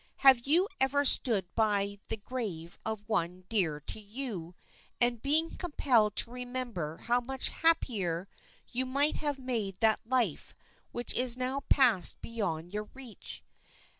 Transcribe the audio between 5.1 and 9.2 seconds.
been compelled to remember how much happier you might